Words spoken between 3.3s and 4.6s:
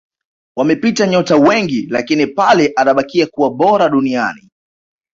bora duniani